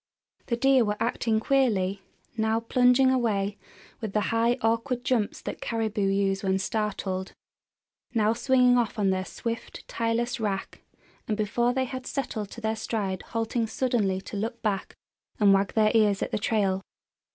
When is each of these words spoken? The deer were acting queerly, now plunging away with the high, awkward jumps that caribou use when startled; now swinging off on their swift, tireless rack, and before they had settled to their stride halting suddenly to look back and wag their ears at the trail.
The 0.47 0.57
deer 0.57 0.83
were 0.83 0.97
acting 0.99 1.39
queerly, 1.39 2.01
now 2.35 2.59
plunging 2.59 3.11
away 3.11 3.59
with 3.99 4.13
the 4.13 4.19
high, 4.33 4.57
awkward 4.61 5.03
jumps 5.03 5.41
that 5.43 5.61
caribou 5.61 6.07
use 6.09 6.41
when 6.41 6.57
startled; 6.57 7.33
now 8.11 8.33
swinging 8.33 8.79
off 8.79 8.97
on 8.97 9.11
their 9.11 9.25
swift, 9.25 9.87
tireless 9.87 10.39
rack, 10.39 10.81
and 11.27 11.37
before 11.37 11.71
they 11.71 11.85
had 11.85 12.07
settled 12.07 12.49
to 12.49 12.61
their 12.61 12.75
stride 12.75 13.21
halting 13.21 13.67
suddenly 13.67 14.19
to 14.21 14.35
look 14.37 14.63
back 14.63 14.95
and 15.39 15.53
wag 15.53 15.73
their 15.75 15.91
ears 15.93 16.23
at 16.23 16.31
the 16.31 16.39
trail. 16.39 16.81